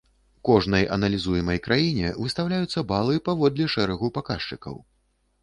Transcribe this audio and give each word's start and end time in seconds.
Кожнай 0.47 0.85
аналізуемай 0.95 1.59
краіне 1.67 2.09
выстаўляюцца 2.23 2.85
балы 2.93 3.21
паводле 3.29 3.69
шэрагу 3.77 4.13
паказчыкаў. 4.19 4.75